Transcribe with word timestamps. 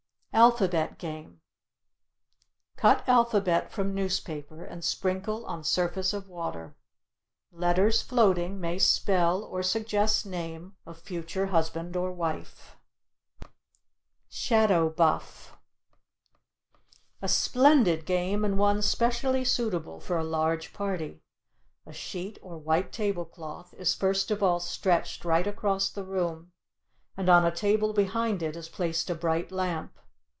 ALPHABET 0.33 0.97
GAME 0.97 1.41
Cut 2.77 3.03
alphabet 3.05 3.69
from 3.69 3.93
newspaper 3.93 4.63
and 4.63 4.81
sprinkle 4.81 5.45
on 5.45 5.61
surface 5.61 6.13
of 6.13 6.29
water; 6.29 6.73
letters 7.51 8.01
floating 8.01 8.57
may 8.57 8.79
spell 8.79 9.43
or 9.43 9.61
suggest 9.61 10.25
name 10.25 10.77
of 10.85 10.97
future 10.97 11.47
husband 11.47 11.97
or 11.97 12.13
wife. 12.13 12.77
SHADOW 14.29 14.91
BUFF 14.91 15.57
A 17.21 17.27
splendid 17.27 18.05
game, 18.05 18.45
and 18.45 18.57
one 18.57 18.81
specially 18.81 19.43
suitable 19.43 19.99
for 19.99 20.17
a 20.17 20.23
large 20.23 20.71
party. 20.71 21.21
A 21.85 21.91
sheet 21.91 22.39
or 22.41 22.57
white 22.57 22.93
tablecloth 22.93 23.73
is 23.73 23.93
first 23.93 24.31
of 24.31 24.41
all 24.41 24.61
stretched 24.61 25.25
right 25.25 25.45
across 25.45 25.89
the 25.89 26.05
room, 26.05 26.53
and 27.17 27.27
on 27.27 27.45
a 27.45 27.51
table 27.53 27.91
behind 27.91 28.41
it 28.41 28.55
is 28.55 28.69
placed 28.69 29.09
a 29.09 29.13
bright 29.13 29.51
lamp. 29.51 29.97